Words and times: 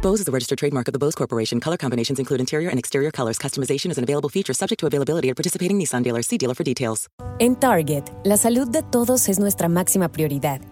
Bose 0.00 0.20
is 0.20 0.28
a 0.28 0.30
registered 0.30 0.58
trademark 0.58 0.86
of 0.86 0.92
the 0.92 0.98
Bose 0.98 1.16
Corporation. 1.16 1.58
Color 1.58 1.76
combinations 1.76 2.20
include 2.20 2.38
interior 2.38 2.70
and 2.70 2.78
exterior 2.78 3.10
colors. 3.10 3.36
Customization 3.36 3.90
is 3.90 3.98
an 3.98 4.04
available 4.04 4.28
feature 4.28 4.54
subject 4.54 4.78
to 4.78 4.86
availability 4.86 5.28
at 5.28 5.36
participating 5.36 5.76
Nissan 5.76 6.04
dealers. 6.04 6.28
See 6.28 6.38
dealer 6.38 6.54
for 6.54 6.62
details. 6.62 7.08
En 7.40 7.56
Target, 7.56 8.12
la 8.24 8.36
salud 8.36 8.68
de 8.68 8.82
todos 8.82 9.28
es 9.28 9.40
nuestra 9.40 9.68
máxima 9.68 10.08
prioridad. 10.08 10.60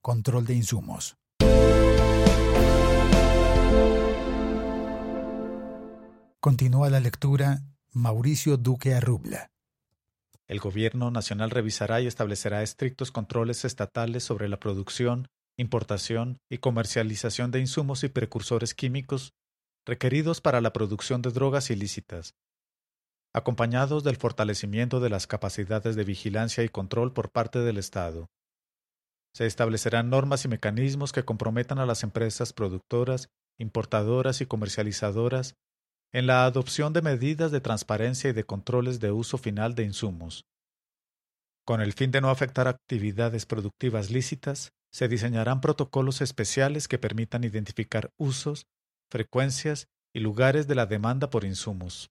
Control 0.00 0.46
de 0.46 0.54
insumos. 0.54 1.16
Continúa 6.40 6.88
la 6.88 7.00
lectura 7.00 7.62
Mauricio 7.92 8.56
Duque 8.56 8.94
Arrubla. 8.94 9.50
El 10.46 10.60
Gobierno 10.60 11.10
Nacional 11.10 11.50
revisará 11.50 12.00
y 12.00 12.06
establecerá 12.06 12.62
estrictos 12.62 13.10
controles 13.10 13.64
estatales 13.64 14.22
sobre 14.22 14.48
la 14.48 14.60
producción, 14.60 15.28
importación 15.56 16.38
y 16.48 16.58
comercialización 16.58 17.50
de 17.50 17.60
insumos 17.60 18.04
y 18.04 18.08
precursores 18.08 18.74
químicos 18.74 19.34
requeridos 19.84 20.40
para 20.40 20.60
la 20.60 20.72
producción 20.72 21.22
de 21.22 21.32
drogas 21.32 21.70
ilícitas, 21.70 22.34
acompañados 23.34 24.04
del 24.04 24.16
fortalecimiento 24.16 25.00
de 25.00 25.10
las 25.10 25.26
capacidades 25.26 25.96
de 25.96 26.04
vigilancia 26.04 26.62
y 26.62 26.68
control 26.68 27.12
por 27.12 27.30
parte 27.30 27.58
del 27.58 27.78
Estado. 27.78 28.30
Se 29.38 29.46
establecerán 29.46 30.10
normas 30.10 30.44
y 30.44 30.48
mecanismos 30.48 31.12
que 31.12 31.24
comprometan 31.24 31.78
a 31.78 31.86
las 31.86 32.02
empresas 32.02 32.52
productoras, 32.52 33.30
importadoras 33.56 34.40
y 34.40 34.46
comercializadoras 34.46 35.54
en 36.12 36.26
la 36.26 36.44
adopción 36.44 36.92
de 36.92 37.02
medidas 37.02 37.52
de 37.52 37.60
transparencia 37.60 38.30
y 38.30 38.32
de 38.32 38.42
controles 38.42 38.98
de 38.98 39.12
uso 39.12 39.38
final 39.38 39.76
de 39.76 39.84
insumos. 39.84 40.44
Con 41.64 41.80
el 41.80 41.92
fin 41.92 42.10
de 42.10 42.20
no 42.20 42.30
afectar 42.30 42.66
actividades 42.66 43.46
productivas 43.46 44.10
lícitas, 44.10 44.72
se 44.90 45.06
diseñarán 45.06 45.60
protocolos 45.60 46.20
especiales 46.20 46.88
que 46.88 46.98
permitan 46.98 47.44
identificar 47.44 48.10
usos, 48.16 48.66
frecuencias 49.08 49.86
y 50.12 50.18
lugares 50.18 50.66
de 50.66 50.74
la 50.74 50.86
demanda 50.86 51.30
por 51.30 51.44
insumos. 51.44 52.10